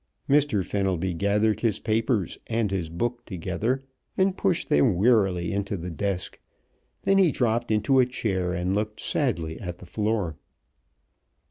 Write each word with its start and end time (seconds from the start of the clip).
Mr. 0.27 0.65
Fenelby 0.65 1.13
gathered 1.13 1.59
his 1.59 1.77
papers 1.77 2.39
and 2.47 2.71
his 2.71 2.89
book 2.89 3.23
together 3.23 3.83
and 4.17 4.35
pushed 4.35 4.67
them 4.67 4.95
wearily 4.95 5.53
into 5.53 5.77
the 5.77 5.91
desk. 5.91 6.39
Then 7.03 7.19
he 7.19 7.29
dropped 7.31 7.69
into 7.69 7.99
a 7.99 8.07
chair 8.07 8.51
and 8.51 8.73
looked 8.73 8.99
sadly 8.99 9.59
at 9.59 9.77
the 9.77 9.85
floor. 9.85 10.37